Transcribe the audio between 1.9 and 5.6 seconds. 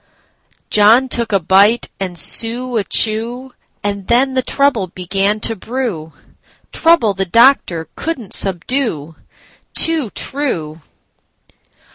and Sue a chew, And then the trouble began to